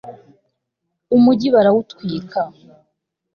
umugi 1.15 1.47
barawutwika 1.55 2.41